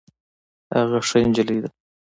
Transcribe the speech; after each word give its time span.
هغه 0.75 0.99
ښه 1.07 1.17
جينۍ 1.35 1.59
ده 1.63 1.69